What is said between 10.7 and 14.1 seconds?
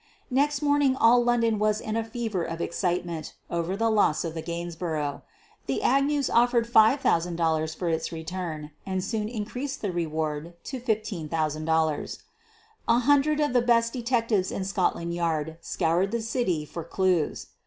$15,000. A hundred of the best de